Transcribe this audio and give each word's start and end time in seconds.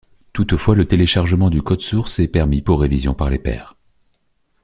Toutefois 0.33 0.73
le 0.73 0.87
téléchargement 0.87 1.51
du 1.51 1.61
code 1.61 1.81
source 1.81 2.17
est 2.17 2.27
permis 2.27 2.63
pour 2.63 2.81
révision 2.81 3.13
par 3.13 3.29
les 3.29 3.37
pairs. 3.37 3.75